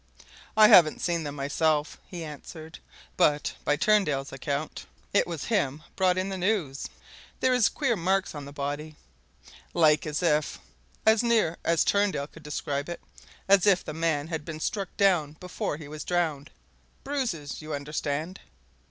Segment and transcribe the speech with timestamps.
[0.57, 2.79] "I haven't seen them myself," he answered.
[3.17, 6.87] "But by Turndale's account it was him brought in the news
[7.39, 8.95] there is queer marks on the body.
[9.75, 10.57] Like as if
[11.05, 12.99] as near as Turndale could describe it
[13.47, 16.49] as if the man had been struck down before he was drowned.
[17.03, 18.39] Bruises, you understand."